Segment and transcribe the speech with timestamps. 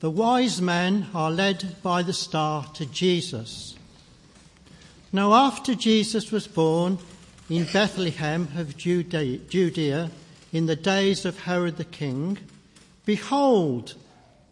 [0.00, 3.76] the wise men are led by the star to Jesus.
[5.10, 6.98] Now, after Jesus was born
[7.48, 10.10] in Bethlehem of Judea
[10.52, 12.36] in the days of Herod the king,
[13.06, 13.94] behold,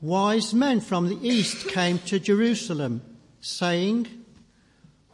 [0.00, 3.02] wise men from the east came to Jerusalem,
[3.42, 4.08] saying,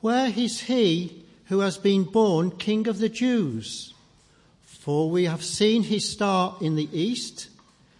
[0.00, 3.94] Where is he who has been born King of the Jews?
[4.62, 7.48] For we have seen his star in the east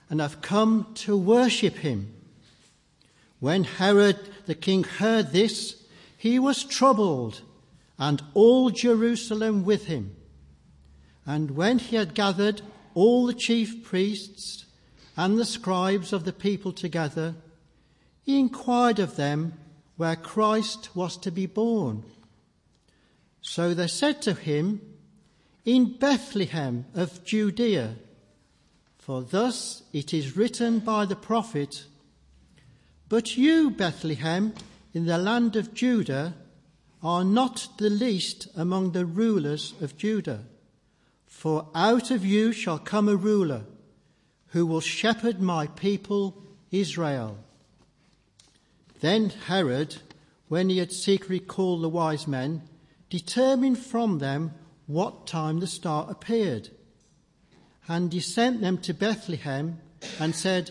[0.09, 2.15] and have come to worship him.
[3.41, 5.83] When Herod the king heard this,
[6.17, 7.41] he was troubled,
[7.99, 10.15] and all Jerusalem with him.
[11.27, 12.63] And when he had gathered
[12.95, 14.67] all the chief priests
[15.17, 17.35] and the scribes of the people together,
[18.23, 19.55] he inquired of them
[19.97, 22.05] where Christ was to be born.
[23.43, 24.81] So they said to him,
[25.65, 27.97] In Bethlehem of Judea,
[28.99, 31.85] for thus it is written by the prophet,
[33.11, 34.55] But you, Bethlehem,
[34.95, 36.33] in the land of Judah,
[37.03, 40.45] are not the least among the rulers of Judah.
[41.27, 43.65] For out of you shall come a ruler
[44.51, 47.37] who will shepherd my people Israel.
[49.01, 49.97] Then Herod,
[50.47, 52.63] when he had secretly called the wise men,
[53.09, 54.53] determined from them
[54.87, 56.69] what time the star appeared.
[57.89, 59.81] And he sent them to Bethlehem
[60.21, 60.71] and said,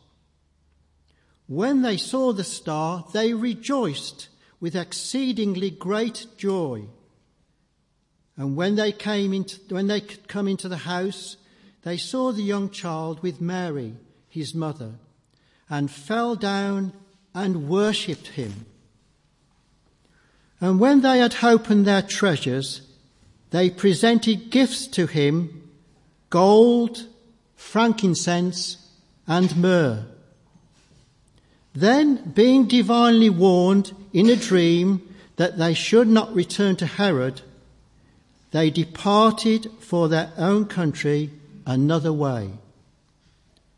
[1.51, 4.29] When they saw the star, they rejoiced
[4.61, 6.85] with exceedingly great joy.
[8.37, 11.35] And when they came into, when they come into the house,
[11.81, 13.95] they saw the young child with Mary,
[14.29, 14.93] his mother,
[15.69, 16.93] and fell down
[17.35, 18.65] and worshipped him.
[20.61, 22.81] And when they had opened their treasures,
[23.49, 25.69] they presented gifts to him,
[26.29, 27.07] gold,
[27.57, 28.87] frankincense,
[29.27, 30.10] and myrrh.
[31.73, 35.01] Then, being divinely warned in a dream
[35.37, 37.41] that they should not return to Herod,
[38.51, 41.29] they departed for their own country
[41.65, 42.49] another way.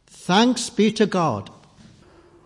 [0.08, 1.52] Thanks be to God.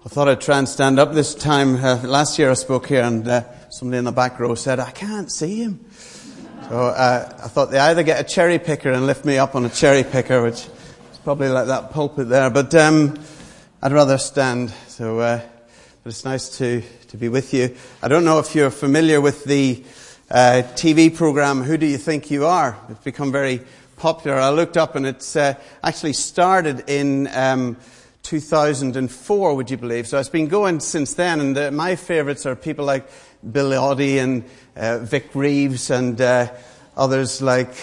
[0.05, 1.75] I thought I'd try and stand up this time.
[1.75, 4.91] Uh, last year I spoke here and uh, somebody in the back row said, I
[4.91, 5.85] can't see him.
[6.69, 9.63] So uh, I thought they either get a cherry picker and lift me up on
[9.63, 13.17] a cherry picker, which is probably like that pulpit there, but um,
[13.79, 14.71] I'd rather stand.
[14.88, 15.39] So, uh,
[16.03, 17.75] but it's nice to, to be with you.
[18.01, 19.83] I don't know if you're familiar with the
[20.31, 22.75] uh, TV program, Who Do You Think You Are?
[22.89, 23.62] It's become very
[23.95, 24.38] popular.
[24.38, 25.53] I looked up and it's uh,
[25.83, 27.77] actually started in um,
[28.24, 30.07] 2004, would you believe?
[30.07, 33.07] So it's been going since then, and uh, my favourites are people like
[33.51, 34.44] Bill Oddie and
[34.75, 36.51] uh, Vic Reeves and uh,
[36.95, 37.75] others like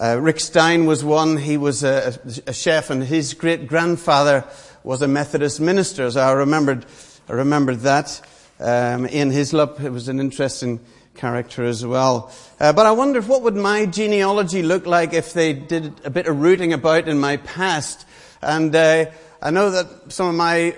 [0.00, 1.36] uh, Rick Stein was one.
[1.36, 4.44] He was a, a chef, and his great grandfather
[4.82, 6.10] was a Methodist minister.
[6.10, 6.84] So I remembered,
[7.28, 8.20] I remembered that.
[8.58, 10.80] Um, Ian Hislop, it was an interesting
[11.14, 12.32] character as well.
[12.58, 16.26] Uh, but I wondered what would my genealogy look like if they did a bit
[16.26, 18.06] of rooting about in my past.
[18.42, 19.06] And uh,
[19.40, 20.74] I know that some of my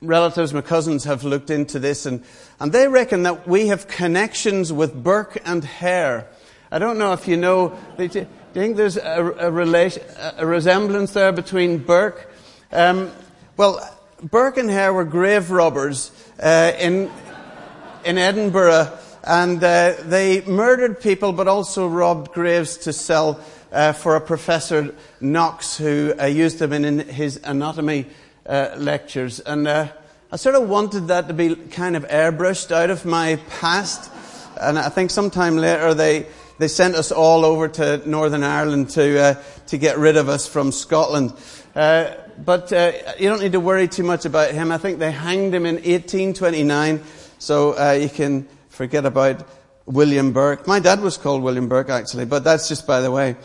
[0.00, 2.22] relatives, my cousins, have looked into this, and,
[2.60, 6.28] and they reckon that we have connections with Burke and Hare.
[6.70, 7.78] I don't know if you know.
[7.96, 10.02] Do you think there's a, a, relation,
[10.36, 12.30] a resemblance there between Burke?
[12.72, 13.10] Um,
[13.56, 13.80] well,
[14.22, 16.10] Burke and Hare were grave robbers
[16.40, 17.10] uh, in
[18.04, 23.40] in Edinburgh and uh, they murdered people but also robbed graves to sell
[23.70, 28.06] uh, for a Professor Knox who uh, used them in, in his anatomy
[28.46, 29.40] uh, lectures.
[29.40, 29.88] And uh,
[30.32, 34.10] I sort of wanted that to be kind of airbrushed out of my past.
[34.58, 36.26] And I think sometime later they,
[36.58, 39.34] they sent us all over to Northern Ireland to, uh,
[39.68, 41.32] to get rid of us from Scotland.
[41.74, 42.12] Uh,
[42.44, 44.72] but uh, you don't need to worry too much about him.
[44.72, 47.02] I think they hanged him in 1829.
[47.38, 49.48] So uh, you can forget about
[49.86, 50.66] William Burke.
[50.66, 53.36] My dad was called William Burke, actually, but that's just by the way.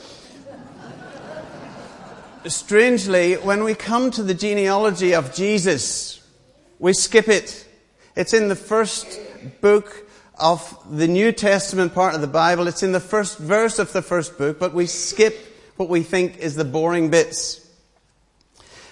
[2.46, 6.22] Strangely, when we come to the genealogy of Jesus,
[6.80, 7.66] we skip it.
[8.16, 9.20] It's in the first
[9.62, 10.10] book
[10.44, 12.68] of the New Testament part of the Bible.
[12.68, 15.36] It's in the first verse of the first book, but we skip
[15.78, 17.66] what we think is the boring bits.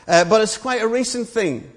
[0.07, 1.71] Uh, but it's quite a recent thing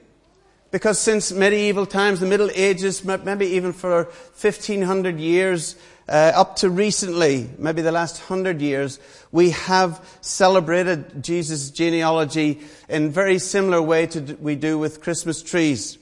[0.74, 5.76] Because since medieval times, the Middle Ages, maybe even for 1500 years,
[6.08, 8.98] uh, up to recently, maybe the last hundred years,
[9.30, 15.96] we have celebrated Jesus' genealogy in very similar way to we do with Christmas trees.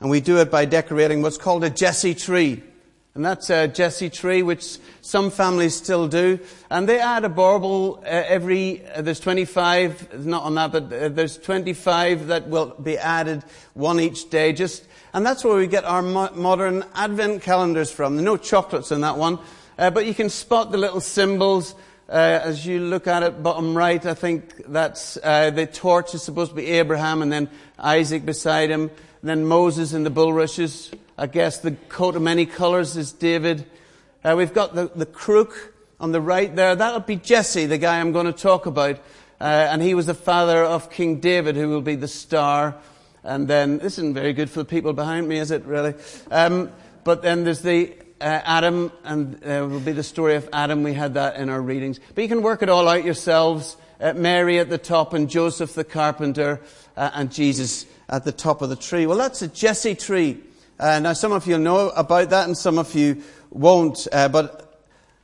[0.00, 2.62] And we do it by decorating what's called a Jesse tree.
[3.14, 6.40] And that's a Jesse tree, which some families still do.
[6.68, 11.08] And they add a bauble uh, every, uh, there's 25, not on that, but uh,
[11.10, 13.44] there's 25 that will be added,
[13.74, 14.52] one each day.
[14.52, 18.16] Just, and that's where we get our mo- modern advent calendars from.
[18.16, 19.38] There are no chocolates in that one.
[19.78, 21.76] Uh, but you can spot the little symbols.
[22.08, 26.24] Uh, as you look at it, bottom right, I think that's uh, the torch is
[26.24, 28.90] supposed to be Abraham, and then Isaac beside him,
[29.20, 30.90] and then Moses in the bulrushes.
[31.16, 33.66] I guess the coat of many colors is David.
[34.24, 36.74] Uh, we've got the, the crook on the right there.
[36.74, 38.96] That'll be Jesse, the guy I'm going to talk about.
[39.40, 42.74] Uh, and he was the father of King David, who will be the star.
[43.22, 45.94] And then, this isn't very good for the people behind me, is it, really?
[46.32, 46.72] Um,
[47.04, 50.82] but then there's the uh, Adam, and uh, will be the story of Adam.
[50.82, 52.00] We had that in our readings.
[52.16, 53.76] But you can work it all out yourselves.
[54.00, 56.60] Uh, Mary at the top, and Joseph the carpenter,
[56.96, 59.06] uh, and Jesus at the top of the tree.
[59.06, 60.42] Well, that's a Jesse tree.
[60.78, 64.82] Uh, now, some of you know about that and some of you won't, uh, but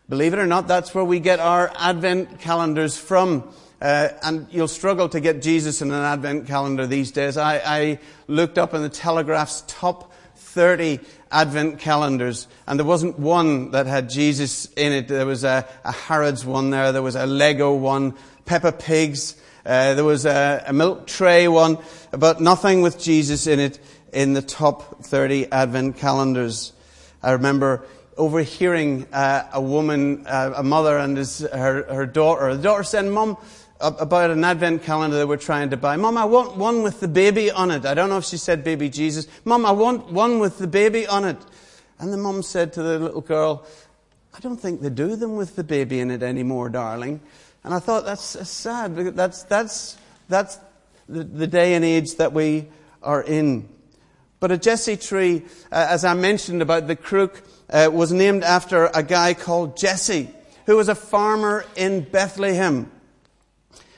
[0.08, 3.52] believe it or not, that's where we get our Advent calendars from.
[3.82, 7.36] Uh, and you'll struggle to get Jesus in an Advent calendar these days.
[7.36, 11.00] I, I looked up in the Telegraph's top 30
[11.32, 15.08] Advent calendars, and there wasn't one that had Jesus in it.
[15.08, 18.14] There was a, a Harrods one there, there was a Lego one,
[18.44, 21.78] Peppa Pigs, uh, there was a, a milk tray one,
[22.10, 23.78] but nothing with Jesus in it
[24.12, 26.72] in the top 30 Advent calendars.
[27.22, 27.84] I remember
[28.16, 32.54] overhearing uh, a woman, uh, a mother and his, her, her daughter.
[32.54, 33.36] The daughter said, Mom,
[33.80, 35.96] about an Advent calendar they were trying to buy.
[35.96, 37.86] Mom, I want one with the baby on it.
[37.86, 39.26] I don't know if she said baby Jesus.
[39.44, 41.38] Mom, I want one with the baby on it.
[41.98, 43.66] And the mom said to the little girl,
[44.34, 47.20] I don't think they do them with the baby in it anymore, darling.
[47.64, 48.96] And I thought, that's sad.
[48.96, 49.98] That's, that's,
[50.28, 50.58] that's
[51.08, 52.68] the, the day and age that we
[53.02, 53.68] are in.
[54.40, 58.86] But a Jesse tree, uh, as I mentioned about the crook, uh, was named after
[58.86, 60.30] a guy called Jesse,
[60.64, 62.90] who was a farmer in Bethlehem.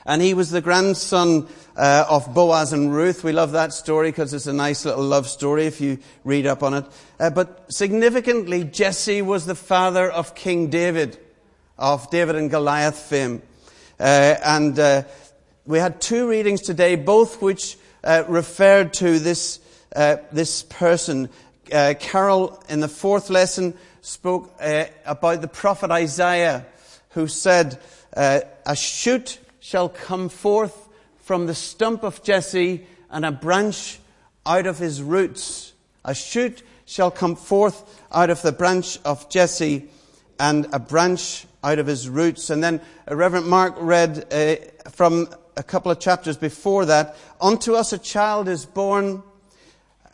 [0.05, 1.47] And he was the grandson
[1.77, 3.23] uh, of Boaz and Ruth.
[3.23, 6.61] We love that story because it's a nice little love story if you read up
[6.61, 6.85] on it.
[7.21, 11.17] Uh, but significantly, Jesse was the father of King David,
[11.77, 13.41] of David and Goliath fame.
[13.97, 15.03] Uh, and uh,
[15.65, 17.77] we had two readings today, both which
[18.27, 19.61] referred to this
[19.95, 21.29] uh, this person.
[21.71, 26.65] Uh, Carol, in the fourth lesson, spoke uh, about the prophet Isaiah,
[27.11, 27.79] who said,
[28.15, 33.99] uh, A shoot shall come forth from the stump of Jesse, and a branch
[34.45, 35.73] out of his roots.
[36.03, 39.87] A shoot shall come forth out of the branch of Jesse,
[40.39, 42.49] and a branch out of his roots.
[42.49, 44.55] And then uh, Reverend Mark read uh,
[44.89, 49.23] from a couple of chapters before that, Unto us a child is born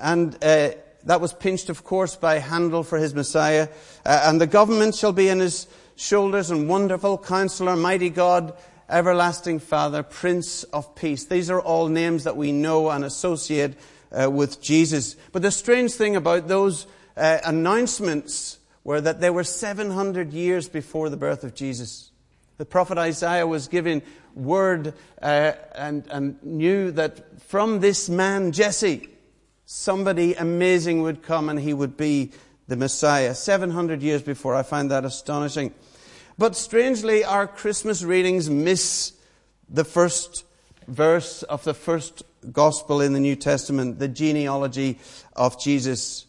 [0.02, 0.72] and uh,
[1.04, 3.70] that was pinched, of course, by Handel for his Messiah.
[4.06, 8.54] Uh, and the government shall be in his shoulders, and wonderful counselor, mighty God,
[8.90, 11.26] everlasting Father, Prince of Peace.
[11.26, 13.76] These are all names that we know and associate
[14.12, 15.16] uh, with Jesus.
[15.32, 21.10] But the strange thing about those uh, announcements were that they were 700 years before
[21.10, 22.12] the birth of Jesus.
[22.58, 24.02] The prophet Isaiah was given
[24.36, 29.10] word uh, and, and knew that from this man, Jesse,
[29.72, 32.32] somebody amazing would come and he would be
[32.68, 33.36] the Messiah.
[33.36, 34.56] 700 years before.
[34.56, 35.76] I find that astonishing.
[36.40, 39.14] But strangely, our Christmas readings miss
[39.70, 40.44] the first
[40.88, 44.98] verse of the first gospel in the New Testament, the genealogy
[45.36, 46.26] of Jesus.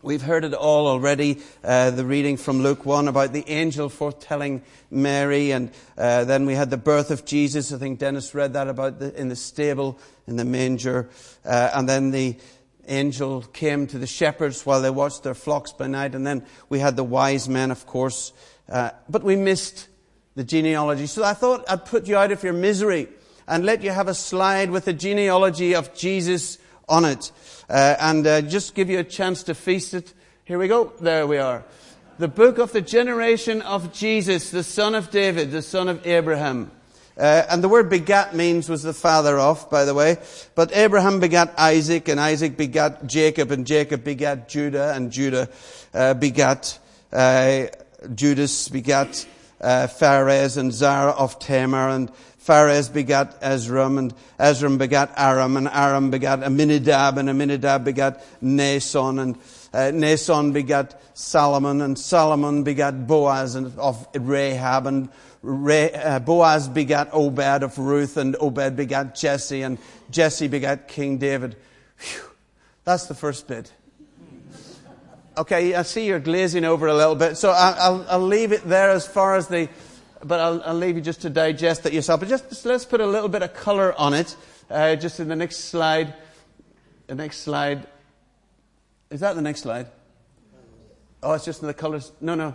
[0.00, 4.62] We've heard it all already, uh, the reading from Luke 1 about the angel foretelling
[4.92, 7.72] Mary, and uh, then we had the birth of Jesus.
[7.72, 11.08] I think Dennis read that about the, in the stable, in the manger.
[11.44, 12.36] Uh, and then the
[12.86, 16.14] angel came to the shepherds while they watched their flocks by night.
[16.14, 18.32] And then we had the wise men, of course.
[18.68, 19.88] Uh, but we missed
[20.36, 21.08] the genealogy.
[21.08, 23.08] So I thought I'd put you out of your misery
[23.48, 27.32] and let you have a slide with the genealogy of Jesus on it
[27.68, 30.12] uh, and uh, just give you a chance to feast it.
[30.44, 30.92] Here we go.
[31.00, 31.64] There we are.
[32.18, 36.70] The book of the generation of Jesus, the son of David, the son of Abraham.
[37.16, 40.16] Uh, and the word begat means was the father of, by the way.
[40.54, 45.48] But Abraham begat Isaac, and Isaac begat Jacob, and Jacob begat Judah, and Judah
[45.92, 46.78] uh, begat
[47.12, 47.66] uh,
[48.14, 49.26] Judas begat
[49.60, 52.12] uh, Phares and Zara of Tamar, and
[52.48, 59.20] Phares begat Esrom, and Esrom begat Aram, and Aram begat Aminadab, and Aminadab begat Naasson,
[59.20, 59.36] and
[59.74, 65.10] uh, Naasson begat Solomon, and Solomon begat Boaz of Rahab, and
[65.44, 69.76] uh, Boaz begat Obed of Ruth, and Obed begat Jesse, and
[70.10, 71.54] Jesse begat King David.
[71.98, 72.30] Whew.
[72.84, 73.70] That's the first bit.
[75.36, 78.88] Okay, I see you're glazing over a little bit, so I'll, I'll leave it there
[78.88, 79.68] as far as the,
[80.24, 82.20] but I'll, I'll, leave you just to digest it yourself.
[82.20, 84.36] But just, just let's put a little bit of color on it,
[84.70, 86.14] uh, just in the next slide.
[87.06, 87.86] The next slide.
[89.10, 89.86] Is that the next slide?
[91.22, 92.12] Oh, it's just in the colors.
[92.20, 92.54] No, no.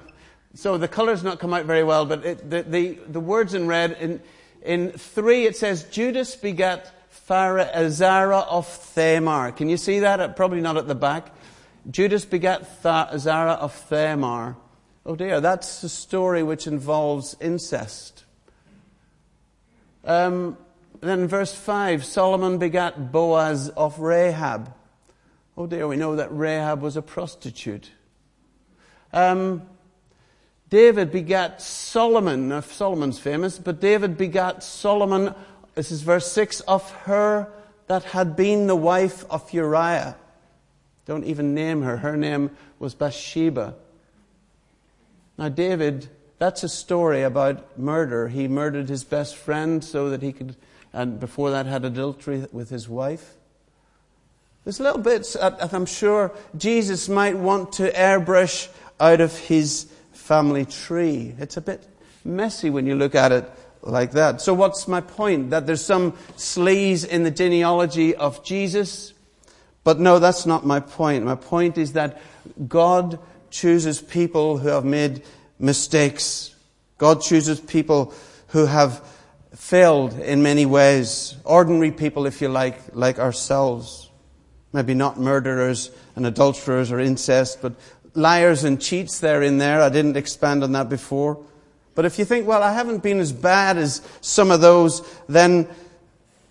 [0.56, 3.68] So the colors not come out very well, but it, the, the, the words in
[3.68, 4.22] red, in,
[4.62, 9.56] in three it says, Judas begat Pharaoh Azara of Thamar.
[9.56, 10.36] Can you see that?
[10.36, 11.32] Probably not at the back.
[11.90, 14.56] Judas begat Zara of Thamar.
[15.06, 18.24] Oh dear, that's a story which involves incest.
[20.06, 20.58] Um,
[21.02, 24.74] then verse 5 Solomon begat Boaz of Rahab.
[25.58, 27.92] Oh dear, we know that Rahab was a prostitute.
[29.12, 29.64] Um,
[30.70, 32.48] David begat Solomon.
[32.48, 35.36] Now, Solomon's famous, but David begat Solomon,
[35.76, 37.52] this is verse 6, of her
[37.88, 40.16] that had been the wife of Uriah.
[41.06, 41.98] Don't even name her.
[41.98, 43.76] Her name was Bathsheba.
[45.38, 46.10] Now, David,
[46.40, 48.28] that's a story about murder.
[48.28, 50.56] He murdered his best friend so that he could,
[50.92, 53.36] and before that, had adultery with his wife.
[54.64, 60.66] There's little bits that I'm sure Jesus might want to airbrush out of his family
[60.66, 61.36] tree.
[61.38, 61.86] It's a bit
[62.24, 63.50] messy when you look at it
[63.82, 64.40] like that.
[64.40, 65.50] So, what's my point?
[65.50, 69.14] That there's some sleaze in the genealogy of Jesus.
[69.84, 71.26] But no, that's not my point.
[71.26, 72.22] My point is that
[72.68, 73.20] God
[73.54, 75.22] chooses people who have made
[75.60, 76.56] mistakes.
[76.98, 78.14] God chooses people
[78.48, 79.08] who have
[79.56, 81.36] failed in many ways.
[81.46, 84.10] Ordinary people, if you like, like ourselves.
[84.74, 87.74] Maybe not murderers and adulterers or incest, but
[88.16, 89.84] liars and cheats there in there.
[89.84, 91.40] I didn't expand on that before.
[91.94, 95.68] But if you think, well, I haven't been as bad as some of those, then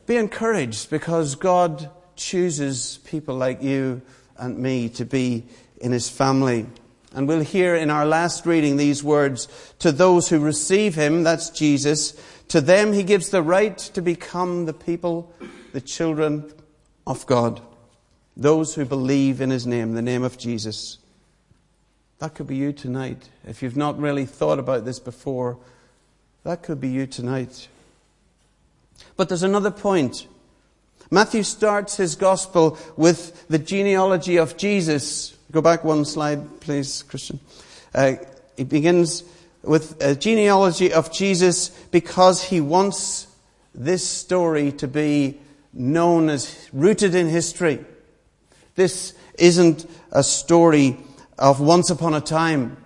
[0.06, 4.02] be encouraged because God chooses people like you
[4.38, 5.44] and me to be
[5.80, 6.66] in his family.
[7.14, 9.48] And we'll hear in our last reading these words
[9.80, 12.14] To those who receive him, that's Jesus,
[12.48, 15.32] to them he gives the right to become the people,
[15.72, 16.52] the children
[17.06, 17.60] of God.
[18.36, 20.98] Those who believe in his name, the name of Jesus.
[22.18, 23.28] That could be you tonight.
[23.46, 25.58] If you've not really thought about this before,
[26.44, 27.68] that could be you tonight.
[29.16, 30.26] But there's another point.
[31.10, 35.36] Matthew starts his gospel with the genealogy of Jesus.
[35.52, 37.38] Go back one slide, please, Christian.
[37.94, 38.14] Uh,
[38.56, 39.22] he begins
[39.62, 43.26] with a genealogy of Jesus because he wants
[43.74, 45.38] this story to be
[45.74, 47.84] known as rooted in history.
[48.76, 50.96] This isn't a story
[51.38, 52.78] of once upon a time.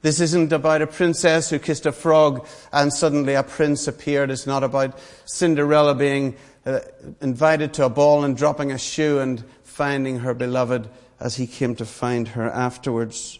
[0.00, 4.30] This isn't about a princess who kissed a frog and suddenly a prince appeared.
[4.30, 6.80] It's not about Cinderella being uh,
[7.20, 10.88] invited to a ball and dropping a shoe and finding her beloved
[11.20, 13.38] as he came to find her afterwards.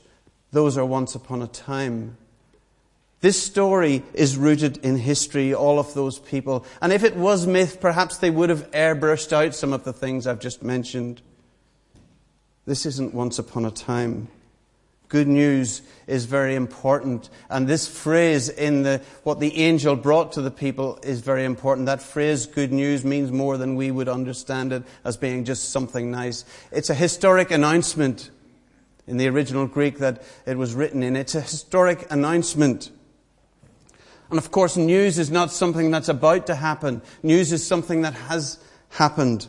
[0.52, 2.16] Those are once upon a time.
[3.20, 6.64] This story is rooted in history, all of those people.
[6.80, 10.26] And if it was myth, perhaps they would have airbrushed out some of the things
[10.26, 11.22] I've just mentioned.
[12.66, 14.28] This isn't once upon a time.
[15.08, 17.30] Good news is very important.
[17.48, 21.86] And this phrase in the, what the angel brought to the people is very important.
[21.86, 26.10] That phrase, good news, means more than we would understand it as being just something
[26.10, 26.44] nice.
[26.72, 28.30] It's a historic announcement
[29.06, 31.14] in the original Greek that it was written in.
[31.14, 32.90] It's a historic announcement.
[34.30, 37.00] And of course, news is not something that's about to happen.
[37.22, 38.58] News is something that has
[38.88, 39.46] happened.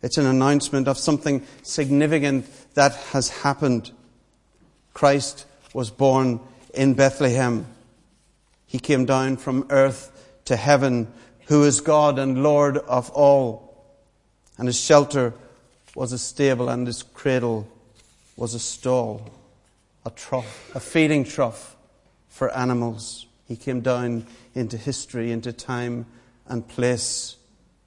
[0.00, 3.90] It's an announcement of something significant that has happened.
[4.98, 6.40] Christ was born
[6.74, 7.66] in Bethlehem.
[8.66, 10.10] He came down from earth
[10.46, 11.06] to heaven,
[11.46, 13.86] who is God and Lord of all.
[14.56, 15.34] And his shelter
[15.94, 17.68] was a stable, and his cradle
[18.36, 19.30] was a stall,
[20.04, 21.76] a trough, a feeding trough
[22.28, 23.26] for animals.
[23.46, 26.06] He came down into history, into time
[26.48, 27.36] and place,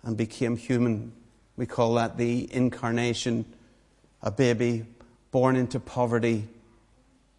[0.02, 1.12] and became human.
[1.58, 3.44] We call that the incarnation,
[4.22, 4.86] a baby
[5.32, 6.48] born into poverty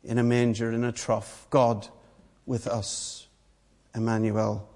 [0.05, 1.47] in a manger, in a trough.
[1.51, 1.89] God
[2.47, 3.27] with us,
[3.95, 4.69] Emmanuel.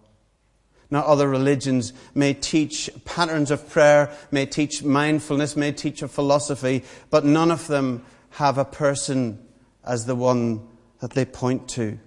[0.89, 6.85] Now, other religions may teach patterns of prayer, may teach mindfulness, may teach a philosophy,
[7.11, 9.45] but none of them have a person
[9.85, 10.67] as the one
[11.01, 11.99] that they point to.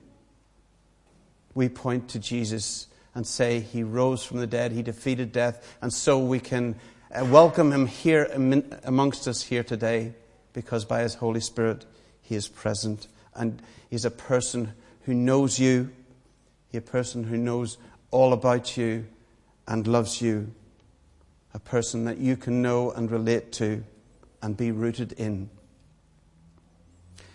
[1.53, 5.91] We point to Jesus and say, He rose from the dead, He defeated death, and
[5.91, 6.75] so we can
[7.13, 8.29] uh, welcome Him here
[8.83, 10.13] amongst us here today
[10.53, 11.85] because by His Holy Spirit
[12.29, 14.73] He is present and He's a person
[15.05, 15.89] who knows you,
[16.71, 17.79] He's a person who knows
[18.11, 19.07] all about you
[19.67, 20.53] and loves you,
[21.55, 23.83] a person that you can know and relate to
[24.43, 25.49] and be rooted in.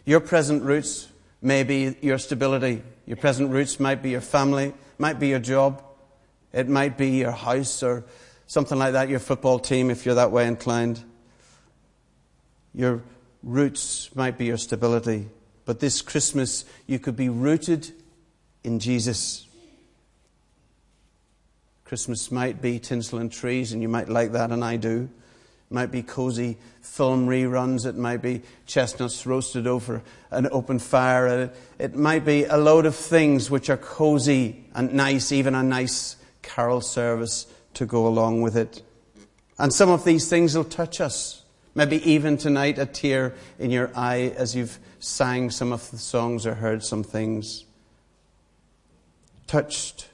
[0.05, 1.09] Your present roots
[1.43, 2.85] may be your stability.
[3.05, 5.83] Your present roots might be your family, might be your job,
[6.53, 8.05] it might be your house or
[8.47, 11.03] something like that, your football team if you're that way inclined.
[12.73, 13.03] Your
[13.45, 15.29] roots might be your stability.
[15.65, 17.93] But this Christmas, you could be rooted
[18.65, 19.47] in Jesus.
[21.85, 25.09] Christmas might be tinsel and trees, and you might like that, and I do.
[25.71, 27.87] It might be cozy film reruns.
[27.87, 31.51] It might be chestnuts roasted over an open fire.
[31.79, 36.17] It might be a load of things which are cozy and nice, even a nice
[36.43, 38.83] carol service to go along with it.
[39.59, 41.44] And some of these things will touch us.
[41.75, 46.47] Maybe even tonight a tear in your eye as you've sang some of the songs
[46.47, 47.65] or heard some things.
[49.47, 50.09] Touched,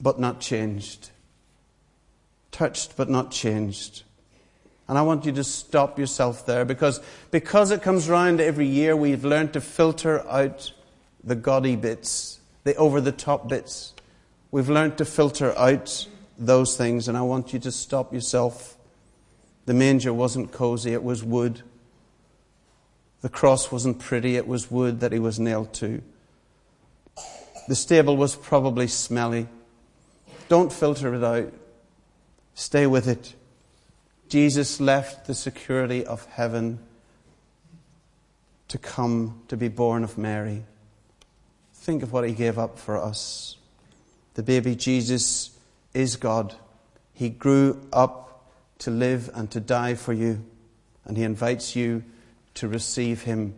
[0.00, 1.10] but not changed.
[2.50, 4.02] Touched, but not changed.
[4.88, 8.96] And I want you to stop yourself there because, because it comes round every year,
[8.96, 10.72] we've learned to filter out
[11.22, 13.94] the gaudy bits, the over the top bits.
[14.50, 18.76] We've learned to filter out those things, and I want you to stop yourself.
[19.70, 21.62] The manger wasn't cozy, it was wood.
[23.20, 26.02] The cross wasn't pretty, it was wood that he was nailed to.
[27.68, 29.46] The stable was probably smelly.
[30.48, 31.52] Don't filter it out.
[32.56, 33.36] Stay with it.
[34.28, 36.80] Jesus left the security of heaven
[38.66, 40.64] to come to be born of Mary.
[41.74, 43.56] Think of what he gave up for us.
[44.34, 45.56] The baby Jesus
[45.94, 46.56] is God.
[47.14, 48.29] He grew up
[48.80, 50.44] to live and to die for you,
[51.04, 52.04] and he invites you
[52.54, 53.54] to receive him.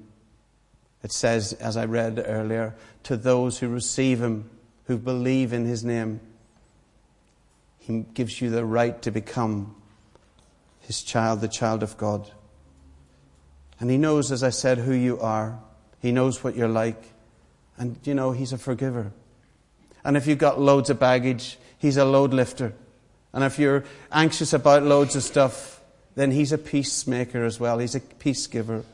[1.02, 4.50] It says, as I read earlier, to those who receive him,
[4.85, 6.20] who believe in his name,
[7.78, 9.74] he gives you the right to become
[10.80, 12.30] his child, the child of God.
[13.80, 15.58] And he knows, as I said, who you are.
[16.00, 17.02] He knows what you're like.
[17.76, 19.12] And, you know, he's a forgiver.
[20.04, 22.74] And if you've got loads of baggage, he's a load lifter.
[23.33, 25.81] And if you're anxious about loads of stuff,
[26.14, 27.79] then he's a peacemaker as well.
[27.79, 28.85] He's a peace giver.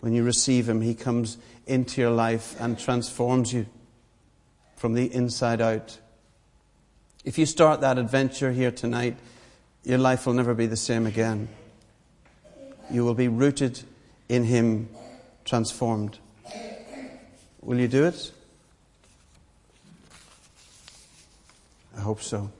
[0.00, 3.66] When you receive him, he comes into your life and transforms you
[4.76, 5.98] from the inside out.
[7.24, 9.16] If you start that adventure here tonight,
[9.84, 11.48] your life will never be the same again.
[12.90, 13.82] You will be rooted
[14.28, 14.88] in him,
[15.44, 16.18] transformed.
[17.60, 18.30] Will you do it?
[21.96, 22.50] I hope so.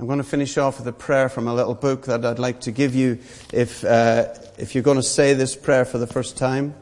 [0.00, 2.62] I'm going to finish off with a prayer from a little book that I'd like
[2.62, 3.18] to give you
[3.52, 6.74] if, uh, if you're going to say this prayer for the first time.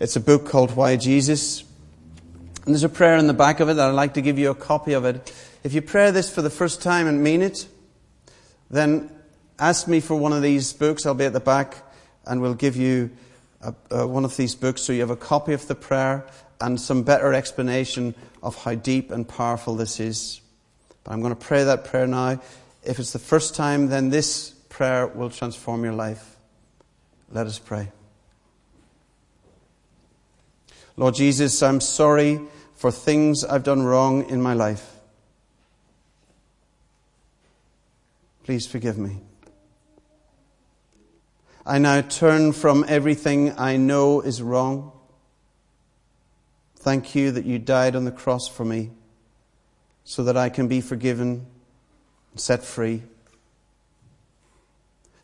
[0.00, 1.64] It's a book called Why Jesus.
[2.64, 4.48] And there's a prayer in the back of it that I'd like to give you
[4.48, 5.34] a copy of it.
[5.64, 7.68] If you pray this for the first time and mean it,
[8.70, 9.10] then
[9.58, 11.04] ask me for one of these books.
[11.04, 11.76] I'll be at the back
[12.24, 13.10] and we'll give you
[13.90, 16.26] a, one of these books so you have a copy of the prayer
[16.62, 20.40] and some better explanation of how deep and powerful this is.
[21.06, 22.40] But I'm going to pray that prayer now.
[22.82, 26.36] If it's the first time, then this prayer will transform your life.
[27.30, 27.92] Let us pray.
[30.96, 32.40] Lord Jesus, I'm sorry
[32.74, 34.96] for things I've done wrong in my life.
[38.42, 39.20] Please forgive me.
[41.64, 44.90] I now turn from everything I know is wrong.
[46.74, 48.90] Thank you that you died on the cross for me
[50.06, 51.44] so that I can be forgiven
[52.30, 53.02] and set free.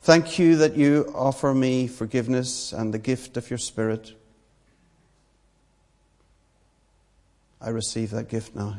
[0.03, 4.13] Thank you that you offer me forgiveness and the gift of your Spirit.
[7.61, 8.79] I receive that gift now.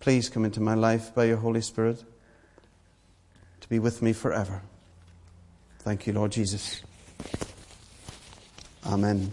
[0.00, 2.02] Please come into my life by your Holy Spirit
[3.60, 4.62] to be with me forever.
[5.78, 6.82] Thank you, Lord Jesus.
[8.84, 9.32] Amen.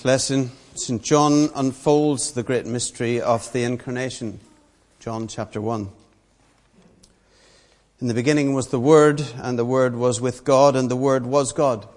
[0.04, 1.02] Ninth lesson St.
[1.02, 4.38] John unfolds the great mystery of the Incarnation.
[5.00, 5.88] John chapter 1.
[8.02, 11.24] In the beginning was the Word, and the Word was with God, and the Word
[11.24, 11.88] was God.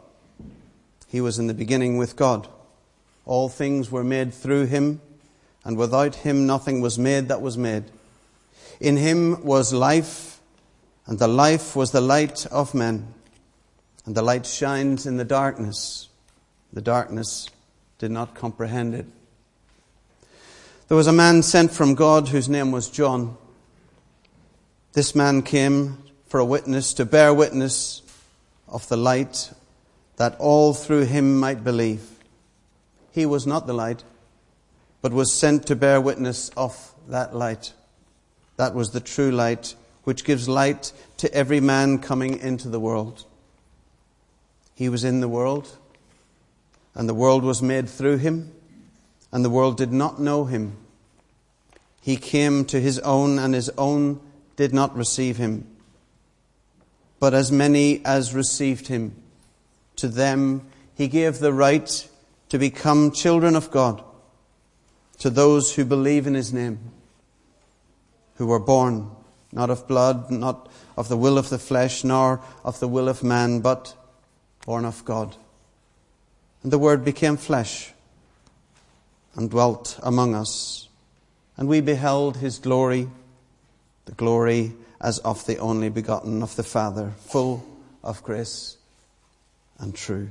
[1.10, 2.48] He was in the beginning with God.
[3.26, 5.02] All things were made through him,
[5.66, 7.92] and without him nothing was made that was made.
[8.80, 10.40] In him was life,
[11.08, 13.14] and the life was the light of men.
[14.06, 16.08] And the light shines in the darkness.
[16.72, 17.50] The darkness
[17.98, 19.06] did not comprehend it.
[20.88, 23.38] There was a man sent from God whose name was John.
[24.94, 28.02] This man came for a witness, to bear witness
[28.68, 29.52] of the light,
[30.18, 32.08] that all through him might believe.
[33.12, 34.04] He was not the light,
[35.02, 37.74] but was sent to bear witness of that light.
[38.58, 43.26] That was the true light, which gives light to every man coming into the world.
[44.74, 45.78] He was in the world,
[46.98, 48.52] and the world was made through him,
[49.32, 50.76] and the world did not know him.
[52.02, 54.20] He came to his own, and his own
[54.56, 55.68] did not receive him.
[57.20, 59.16] But as many as received him,
[59.98, 62.10] to them he gave the right
[62.50, 64.04] to become children of God,
[65.20, 66.80] to those who believe in his name,
[68.38, 69.12] who were born
[69.52, 73.24] not of blood, not of the will of the flesh, nor of the will of
[73.24, 73.94] man, but
[74.66, 75.36] born of God.
[76.64, 77.94] And the Word became flesh
[79.36, 80.90] and dwelt among us.
[81.56, 83.10] And we beheld his glory,
[84.06, 87.66] the glory as of the only begotten of the Father, full
[88.04, 88.78] of grace
[89.80, 90.30] and true.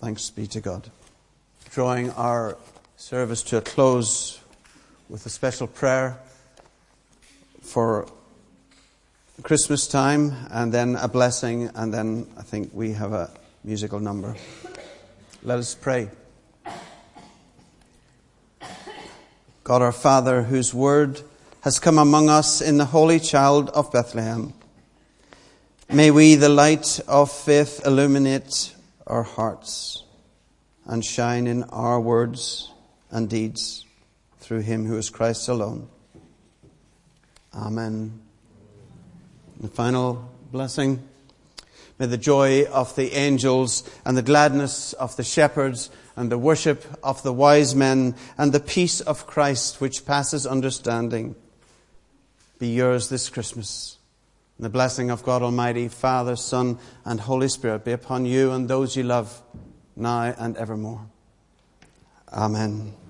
[0.00, 0.90] Thanks be to God.
[1.70, 2.56] Drawing our
[2.96, 4.40] service to a close
[5.08, 6.18] with a special prayer
[7.60, 8.06] for
[9.42, 13.30] Christmas time, and then a blessing, and then I think we have a
[13.64, 14.34] musical number.
[15.46, 16.10] Let us pray.
[19.62, 21.22] God our Father, whose word
[21.60, 24.54] has come among us in the Holy Child of Bethlehem,
[25.88, 28.74] may we, the light of faith, illuminate
[29.06, 30.02] our hearts
[30.84, 32.72] and shine in our words
[33.12, 33.84] and deeds
[34.40, 35.88] through him who is Christ alone.
[37.54, 38.20] Amen.
[39.60, 41.08] The final blessing.
[41.98, 46.84] May the joy of the angels and the gladness of the shepherds and the worship
[47.02, 51.34] of the wise men and the peace of Christ which passes understanding
[52.58, 53.98] be yours this Christmas.
[54.58, 58.68] And the blessing of God Almighty, Father, Son, and Holy Spirit be upon you and
[58.68, 59.42] those you love
[59.94, 61.06] now and evermore.
[62.32, 62.70] Amen.
[62.70, 63.05] Amen.